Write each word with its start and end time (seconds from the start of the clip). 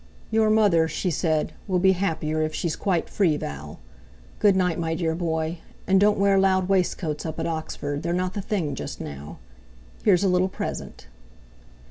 "Your 0.31 0.49
mother," 0.49 0.87
she 0.87 1.11
said, 1.11 1.53
"will 1.67 1.77
be 1.77 1.91
happier 1.91 2.41
if 2.41 2.55
she's 2.55 2.75
quite 2.75 3.07
free, 3.07 3.37
Val. 3.37 3.79
Good 4.39 4.55
night, 4.55 4.79
my 4.79 4.95
dear 4.95 5.13
boy; 5.13 5.59
and 5.85 5.99
don't 6.01 6.17
wear 6.17 6.39
loud 6.39 6.67
waistcoats 6.67 7.23
up 7.23 7.39
at 7.39 7.45
Oxford, 7.45 8.01
they're 8.01 8.11
not 8.11 8.33
the 8.33 8.41
thing 8.41 8.73
just 8.73 8.99
now. 8.99 9.37
Here's 10.03 10.23
a 10.23 10.27
little 10.27 10.49
present." 10.49 11.05